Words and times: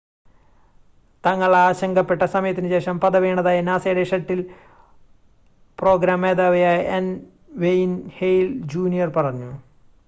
"തങ്ങൾ 1.23 1.55
ആശങ്കപ്പെട്ട 1.55 2.23
സമയത്തിനുശേഷം" 2.25 2.99
പത 2.99 3.17
വീണതായി 3.17 3.61
നാസയുടെ 3.61 4.03
ഷട്ടിൽ 4.03 4.41
പ്രോഗ്രാം 5.79 6.21
മേധാവിയായ 6.21 6.79
എൻ. 6.97 7.07
വെയിൻ 7.57 7.93
ഹേൽ 8.17 8.47
ജൂനിയർ 8.67 9.09
പറഞ്ഞു. 9.09 9.51